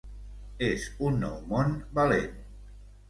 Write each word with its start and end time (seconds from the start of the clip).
És 0.67 0.87
un 1.09 1.21
nou 1.25 1.35
món 1.53 1.77
valent. 2.01 2.41